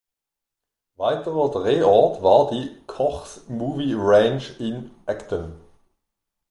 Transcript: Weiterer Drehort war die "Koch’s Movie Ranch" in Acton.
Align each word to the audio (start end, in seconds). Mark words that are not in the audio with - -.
Weiterer 0.95 1.51
Drehort 1.51 2.23
war 2.23 2.49
die 2.49 2.75
"Koch’s 2.87 3.47
Movie 3.49 3.93
Ranch" 3.95 4.59
in 4.59 4.89
Acton. 5.05 5.61